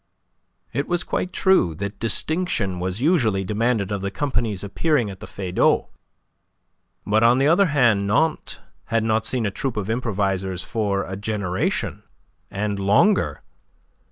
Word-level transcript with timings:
It 0.73 0.87
was 0.87 1.03
quite 1.03 1.31
true 1.31 1.75
that 1.75 1.99
distinction 1.99 2.79
was 2.79 3.01
usually 3.03 3.43
demanded 3.43 3.91
of 3.91 4.01
the 4.01 4.09
companies 4.09 4.63
appearing 4.63 5.11
at 5.11 5.19
the 5.19 5.27
Feydau, 5.27 5.89
but 7.05 7.21
on 7.21 7.37
the 7.37 7.45
other 7.47 7.67
hand 7.67 8.07
Nantes 8.07 8.61
had 8.85 9.03
not 9.03 9.27
seen 9.27 9.45
a 9.45 9.51
troupe 9.51 9.77
of 9.77 9.91
improvisers 9.91 10.63
for 10.63 11.03
a 11.03 11.15
generation 11.15 12.01
and 12.49 12.79
longer. 12.79 13.43